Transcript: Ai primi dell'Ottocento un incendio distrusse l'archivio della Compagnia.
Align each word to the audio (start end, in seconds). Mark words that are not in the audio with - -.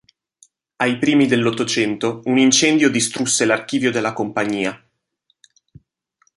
Ai 0.77 0.97
primi 0.97 1.27
dell'Ottocento 1.27 2.21
un 2.23 2.39
incendio 2.39 2.89
distrusse 2.89 3.45
l'archivio 3.45 3.91
della 3.91 4.13
Compagnia. 4.13 4.83